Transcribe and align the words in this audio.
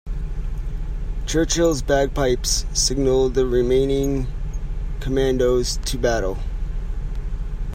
Churchill's 1.27 1.83
bagpipes 1.83 2.65
signalled 2.73 3.35
the 3.35 3.45
remaining 3.45 4.25
Commandos 4.99 5.77
to 5.85 5.99
battle. 5.99 6.39